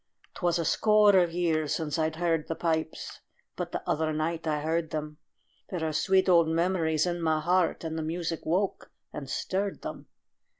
[0.33, 3.19] 'Twas a score of years since I'd heard the pipes,
[3.55, 5.19] But the other night I heard them;
[5.69, 10.07] There are sweet old memories in my heart, And the music woke and stirred them.